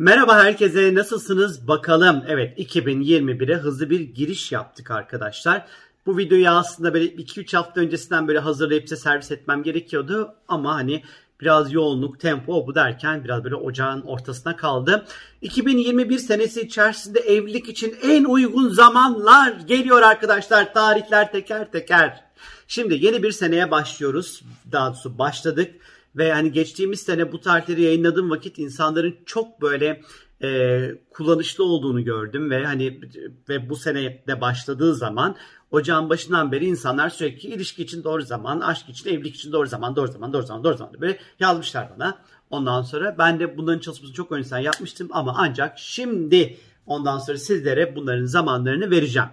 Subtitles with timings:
[0.00, 2.24] Merhaba herkese nasılsınız bakalım.
[2.28, 5.66] Evet 2021'e hızlı bir giriş yaptık arkadaşlar.
[6.06, 10.34] Bu videoyu aslında böyle 2-3 hafta öncesinden böyle hazırlayıp size servis etmem gerekiyordu.
[10.48, 11.02] Ama hani
[11.40, 15.04] biraz yoğunluk, tempo bu derken biraz böyle ocağın ortasına kaldı.
[15.42, 20.74] 2021 senesi içerisinde evlilik için en uygun zamanlar geliyor arkadaşlar.
[20.74, 22.24] Tarihler teker teker.
[22.68, 24.42] Şimdi yeni bir seneye başlıyoruz.
[24.72, 25.74] Daha doğrusu başladık.
[26.16, 30.02] Ve yani geçtiğimiz sene bu tarihleri yayınladığım vakit insanların çok böyle
[30.42, 30.80] e,
[31.10, 33.00] kullanışlı olduğunu gördüm ve hani
[33.48, 35.36] ve bu sene de başladığı zaman
[35.70, 39.96] ocağın başından beri insanlar sürekli ilişki için doğru zaman, aşk için, evlilik için doğru zaman,
[39.96, 42.18] doğru zaman, doğru zaman, doğru zaman böyle yazmışlar bana.
[42.50, 47.96] Ondan sonra ben de bunların çalışmasını çok önceden yapmıştım ama ancak şimdi ondan sonra sizlere
[47.96, 49.28] bunların zamanlarını vereceğim.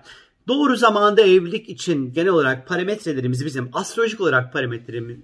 [0.47, 5.17] Doğru zamanda evlilik için genel olarak parametrelerimiz bizim astrolojik olarak parametrelerimiz,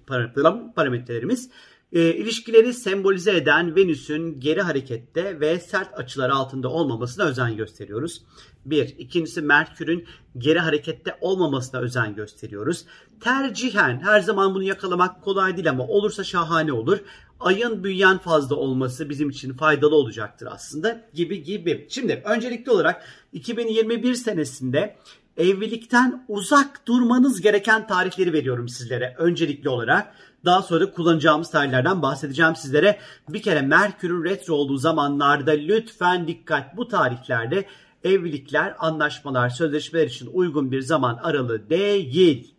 [0.75, 1.49] parametrelerimiz
[1.91, 8.21] e, ilişkileri sembolize eden Venüs'ün geri harekette ve sert açılar altında olmamasına özen gösteriyoruz.
[8.65, 8.95] Bir.
[8.97, 10.05] ikincisi Merkür'ün
[10.37, 12.85] geri harekette olmamasına özen gösteriyoruz.
[13.19, 16.99] Tercihen her zaman bunu yakalamak kolay değil ama olursa şahane olur.
[17.39, 21.87] Ayın büyüyen fazla olması bizim için faydalı olacaktır aslında gibi gibi.
[21.89, 24.95] Şimdi öncelikli olarak 2021 senesinde
[25.37, 30.15] evlilikten uzak durmanız gereken tarihleri veriyorum sizlere öncelikli olarak.
[30.45, 32.99] Daha sonra kullanacağımız tarihlerden bahsedeceğim sizlere.
[33.29, 37.65] Bir kere Merkür'ün retro olduğu zamanlarda lütfen dikkat bu tarihlerde
[38.03, 42.55] evlilikler, anlaşmalar, sözleşmeler için uygun bir zaman aralığı değil.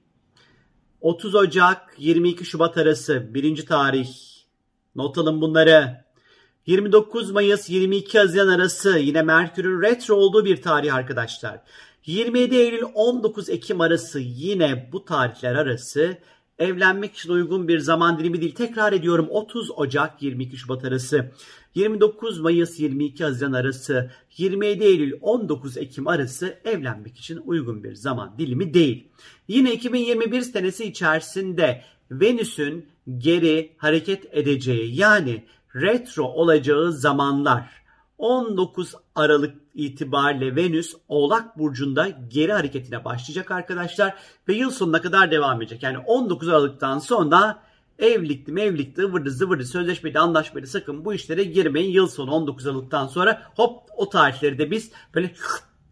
[1.00, 4.08] 30 Ocak 22 Şubat arası birinci tarih.
[4.94, 6.04] Not alın bunları.
[6.66, 11.60] 29 Mayıs 22 Haziran arası yine Merkür'ün retro olduğu bir tarih arkadaşlar.
[12.06, 16.18] 27 Eylül 19 Ekim arası yine bu tarihler arası
[16.62, 18.54] evlenmek için uygun bir zaman dilimi değil.
[18.54, 21.32] Tekrar ediyorum 30 Ocak 22 Şubat arası,
[21.74, 28.34] 29 Mayıs 22 Haziran arası, 27 Eylül 19 Ekim arası evlenmek için uygun bir zaman
[28.38, 29.08] dilimi değil.
[29.48, 32.86] Yine 2021 senesi içerisinde Venüs'ün
[33.18, 35.44] geri hareket edeceği yani
[35.76, 37.81] retro olacağı zamanlar
[38.22, 44.14] 19 Aralık itibariyle Venüs Oğlak Burcu'nda geri hareketine başlayacak arkadaşlar.
[44.48, 45.82] Ve yıl sonuna kadar devam edecek.
[45.82, 47.62] Yani 19 Aralık'tan sonra
[47.98, 51.90] evlilikli mevlikli ıvırdı zıvırdı sözleşmeli anlaşmeli sakın bu işlere girmeyin.
[51.90, 55.34] Yıl sonu 19 Aralık'tan sonra hop o tarihleri de biz böyle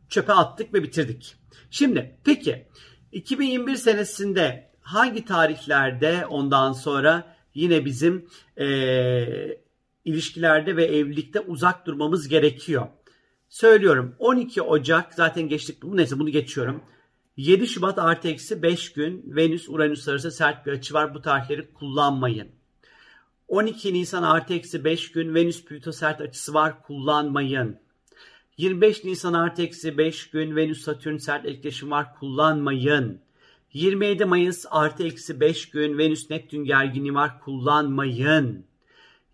[0.09, 1.37] çöpe attık ve bitirdik.
[1.71, 2.67] Şimdi peki
[3.13, 9.61] 2021 senesinde hangi tarihlerde ondan sonra yine bizim ee,
[10.05, 12.87] ilişkilerde ve evlilikte uzak durmamız gerekiyor.
[13.49, 16.83] Söylüyorum 12 Ocak zaten geçtik bu neyse bunu geçiyorum.
[17.37, 21.73] 7 Şubat artı eksi 5 gün Venüs Uranüs arası sert bir açı var bu tarihleri
[21.73, 22.49] kullanmayın.
[23.49, 27.79] 12 Nisan artı eksi 5 gün Venüs Plüto sert açısı var kullanmayın.
[28.57, 33.21] 25 Nisan artı eksi 5 gün Venüs Satürn sert etkileşim var kullanmayın.
[33.73, 38.70] 27 Mayıs artı eksi 5 gün Venüs Neptün gerginliği var kullanmayın.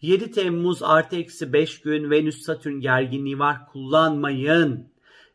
[0.03, 4.89] 7 Temmuz artı eksi 5 gün Venüs Satürn gerginliği var kullanmayın.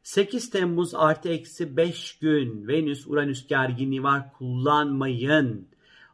[0.04, 5.68] 8 Temmuz artı eksi 5 gün Venüs Uranüs gerginliği var kullanmayın.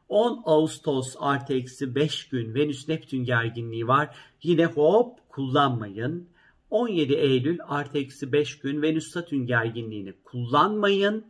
[0.09, 6.29] 10 Ağustos artı eksi 5 gün Venüs Neptün gerginliği var yine hop kullanmayın.
[6.69, 11.25] 17 Eylül artı eksi 5 gün Venüs Satürn gerginliğini kullanmayın.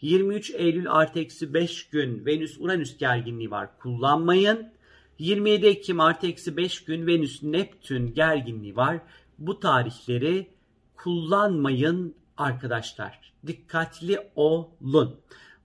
[0.00, 4.72] 23 Eylül artı eksi 5 gün Venüs Uranüs gerginliği var kullanmayın.
[5.22, 9.00] 27 Ekim artı eksi 5 gün Venüs Neptün gerginliği var.
[9.38, 10.50] Bu tarihleri
[10.96, 13.32] kullanmayın arkadaşlar.
[13.46, 15.20] Dikkatli olun.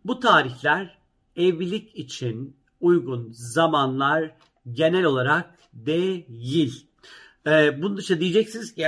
[0.05, 0.97] Bu tarihler
[1.35, 4.31] evlilik için uygun zamanlar
[4.71, 6.87] genel olarak değil.
[7.47, 8.81] Ee, bunun dışında diyeceksiniz ki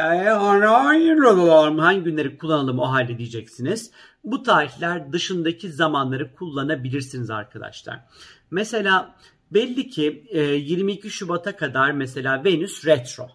[1.80, 3.92] hangi günleri kullanalım o halde diyeceksiniz.
[4.24, 8.06] Bu tarihler dışındaki zamanları kullanabilirsiniz arkadaşlar.
[8.52, 9.16] Mesela
[9.52, 13.28] Belli ki e, 22 Şubat'a kadar mesela Venüs retro.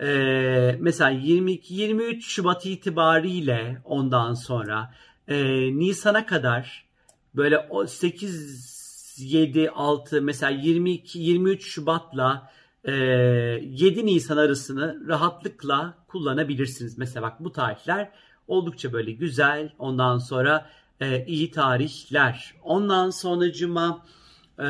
[0.00, 4.94] E, mesela 22 23 Şubat itibariyle ondan sonra
[5.28, 5.36] e,
[5.78, 6.84] Nisan'a kadar
[7.34, 12.50] böyle 8 7 6 mesela 22 23 Şubat'la
[12.84, 16.98] e, 7 Nisan arasını rahatlıkla kullanabilirsiniz.
[16.98, 18.10] Mesela bak bu tarihler
[18.48, 19.72] oldukça böyle güzel.
[19.78, 20.70] Ondan sonra
[21.00, 22.54] e, iyi tarihler.
[22.62, 24.04] Ondan sonra cuma
[24.58, 24.64] ee,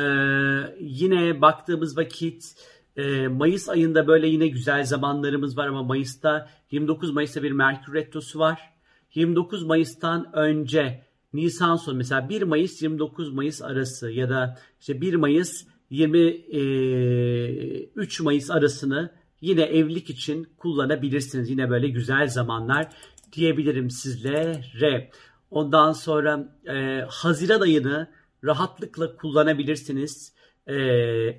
[0.79, 2.55] yine baktığımız vakit
[2.97, 8.39] e, Mayıs ayında böyle yine güzel zamanlarımız var ama Mayıs'ta 29 Mayıs'ta bir Merkür Retrosu
[8.39, 8.73] var.
[9.13, 11.03] 29 Mayıs'tan önce
[11.33, 18.23] Nisan sonu mesela 1 Mayıs 29 Mayıs arası ya da işte 1 Mayıs 23 e,
[18.23, 19.11] Mayıs arasını
[19.41, 21.49] yine evlilik için kullanabilirsiniz.
[21.49, 22.87] Yine böyle güzel zamanlar
[23.33, 25.09] diyebilirim sizlere.
[25.51, 28.07] Ondan sonra e, Haziran ayını
[28.43, 30.33] rahatlıkla kullanabilirsiniz.
[30.67, 30.73] E,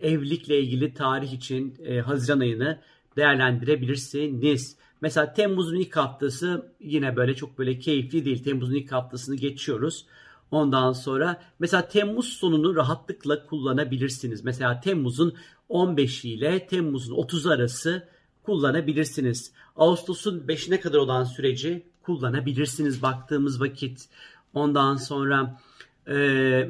[0.02, 2.80] evlilikle ilgili tarih için e, Haziran ayını
[3.16, 4.76] değerlendirebilirsiniz.
[5.00, 8.44] Mesela Temmuz'un ilk haftası yine böyle çok böyle keyifli değil.
[8.44, 10.06] Temmuz'un ilk haftasını geçiyoruz.
[10.50, 14.44] Ondan sonra mesela Temmuz sonunu rahatlıkla kullanabilirsiniz.
[14.44, 15.34] Mesela Temmuz'un
[15.68, 18.08] 15 ile Temmuz'un 30 arası
[18.42, 19.52] kullanabilirsiniz.
[19.76, 24.08] Ağustos'un 5'ine kadar olan süreci kullanabilirsiniz baktığımız vakit.
[24.54, 25.60] Ondan sonra
[26.06, 26.14] e,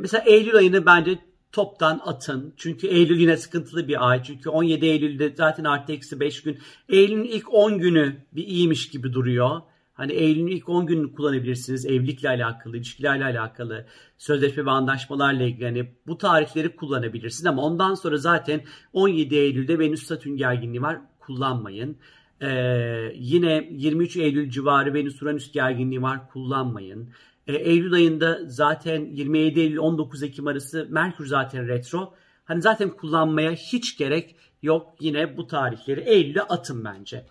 [0.00, 1.18] mesela Eylül ayını bence
[1.52, 2.54] toptan atın.
[2.56, 4.22] Çünkü Eylül yine sıkıntılı bir ay.
[4.22, 6.58] Çünkü 17 Eylül'de zaten artı eksi 5 gün.
[6.88, 9.60] Eylül'ün ilk 10 günü bir iyiymiş gibi duruyor.
[9.94, 11.86] Hani Eylül'ün ilk 10 gününü kullanabilirsiniz.
[11.86, 13.86] Evlilikle alakalı, ilişkilerle alakalı,
[14.18, 15.64] sözleşme ve anlaşmalarla ilgili.
[15.64, 18.60] Yani bu tarihleri kullanabilirsiniz ama ondan sonra zaten
[18.92, 20.98] 17 Eylül'de Venüs Satürn gerginliği var.
[21.20, 21.98] Kullanmayın.
[22.42, 26.28] Ee, yine 23 Eylül civarı Venüs Uranüs gerginliği var.
[26.28, 27.10] Kullanmayın.
[27.46, 32.14] Ee, Eylül ayında zaten 27 Eylül 19 Ekim arası Merkür zaten retro.
[32.44, 34.94] Hani zaten kullanmaya hiç gerek yok.
[35.00, 37.26] Yine bu tarihleri Eylül'e atın bence.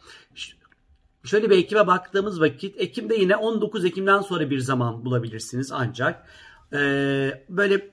[1.23, 6.27] Şöyle bir Ekim'e baktığımız vakit Ekim'de yine 19 Ekim'den sonra bir zaman bulabilirsiniz ancak
[6.73, 7.89] ee, böyle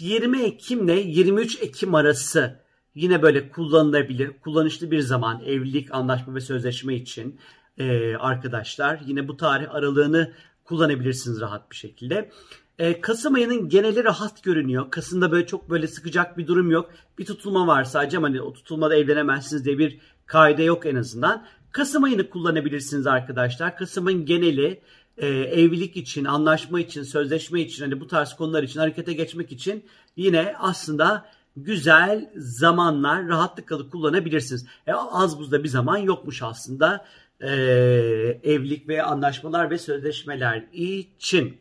[0.00, 2.60] 20 Ekim ile 23 Ekim arası
[2.98, 7.38] yine böyle kullanılabilir, kullanışlı bir zaman evlilik, anlaşma ve sözleşme için
[7.78, 9.00] ee, arkadaşlar.
[9.06, 10.32] Yine bu tarih aralığını
[10.64, 12.30] kullanabilirsiniz rahat bir şekilde.
[12.78, 14.90] Ee, Kasım ayının geneli rahat görünüyor.
[14.90, 16.90] Kasım'da böyle çok böyle sıkacak bir durum yok.
[17.18, 21.46] Bir tutulma var sadece ama hani o tutulmada evlenemezsiniz diye bir kaide yok en azından.
[21.72, 23.76] Kasım ayını kullanabilirsiniz arkadaşlar.
[23.76, 24.80] Kasım'ın geneli
[25.16, 29.84] e, evlilik için, anlaşma için, sözleşme için, hani bu tarz konular için harekete geçmek için
[30.16, 31.26] yine aslında
[31.64, 34.66] güzel zamanlar rahatlıkla kullanabilirsiniz.
[34.86, 37.04] E, az buzda bir zaman yokmuş aslında
[37.40, 37.50] e,
[38.42, 41.56] evlilik ve anlaşmalar ve sözleşmeler için.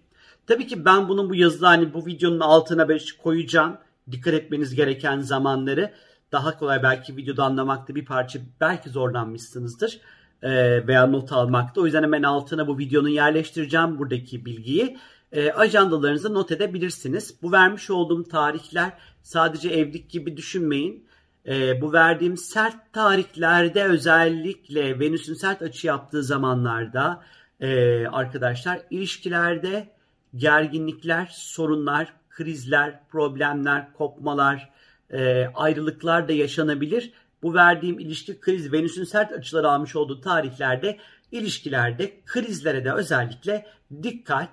[0.48, 2.88] Tabii ki ben bunun bu yazıda hani bu videonun altına
[3.24, 3.78] koyacağım.
[4.12, 5.94] Dikkat etmeniz gereken zamanları
[6.32, 10.00] daha kolay belki videoda anlamakta bir parça belki zorlanmışsınızdır
[10.42, 11.82] e, veya not almakta.
[11.82, 14.98] O yüzden hemen altına bu videonun yerleştireceğim buradaki bilgiyi.
[15.32, 17.42] E, ajandalarınızı not edebilirsiniz.
[17.42, 18.92] Bu vermiş olduğum tarihler
[19.24, 21.08] sadece evlilik gibi düşünmeyin.
[21.48, 27.24] E, bu verdiğim sert tarihlerde özellikle Venüs'ün sert açı yaptığı zamanlarda
[27.60, 29.90] e, arkadaşlar ilişkilerde
[30.36, 34.70] gerginlikler, sorunlar, krizler, problemler, kopmalar,
[35.10, 37.12] e, ayrılıklar da yaşanabilir.
[37.44, 40.98] Bu verdiğim ilişki kriz Venüs'ün sert açıları almış olduğu tarihlerde
[41.32, 43.66] ilişkilerde krizlere de özellikle
[44.04, 44.50] dikkat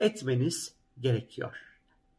[0.00, 1.56] etmeniz gerekiyor.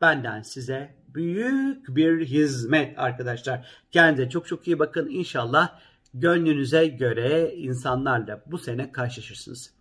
[0.02, 3.68] Benden size büyük bir hizmet arkadaşlar.
[3.92, 5.10] Kendinize çok çok iyi bakın.
[5.10, 5.80] İnşallah
[6.14, 9.74] gönlünüze göre insanlarla bu sene karşılaşırsınız.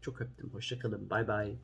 [0.00, 0.50] Çok öptüm.
[0.50, 1.10] Hoşçakalın.
[1.10, 1.56] Bay bay.